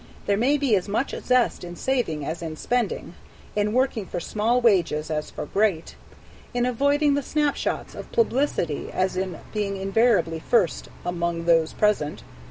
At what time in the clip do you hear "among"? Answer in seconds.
11.05-11.45